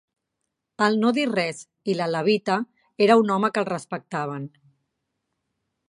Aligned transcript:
El 0.85 0.95
no 1.03 1.11
dir 1.17 1.25
res, 1.33 1.59
i 1.93 1.95
la 1.99 2.09
levita, 2.15 2.57
era 3.09 3.19
un 3.25 3.31
home 3.37 3.53
que 3.57 3.65
el 3.67 3.71
respectaven 3.73 4.49